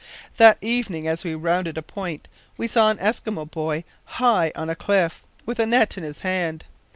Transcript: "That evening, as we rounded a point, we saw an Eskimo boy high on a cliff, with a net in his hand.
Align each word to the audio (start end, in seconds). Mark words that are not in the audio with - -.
"That 0.37 0.57
evening, 0.61 1.07
as 1.07 1.23
we 1.23 1.35
rounded 1.35 1.77
a 1.77 1.83
point, 1.83 2.27
we 2.57 2.65
saw 2.65 2.89
an 2.89 2.97
Eskimo 2.97 3.45
boy 3.45 3.83
high 4.17 4.51
on 4.55 4.67
a 4.67 4.75
cliff, 4.75 5.21
with 5.45 5.59
a 5.59 5.67
net 5.67 5.95
in 5.95 6.03
his 6.03 6.21
hand. 6.21 6.65